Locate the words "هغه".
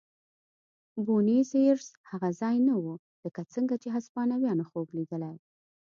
2.09-2.29